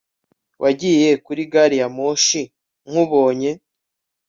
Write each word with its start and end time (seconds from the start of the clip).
Wagiye 0.61 1.09
kuri 1.25 1.41
gari 1.51 1.75
ya 1.81 1.87
moshi 1.97 2.41
nkubonye 2.89 3.51